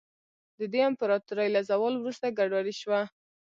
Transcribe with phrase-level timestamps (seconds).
[0.59, 3.01] د دې امپراتورۍ له زوال وروسته ګډوډي شوه.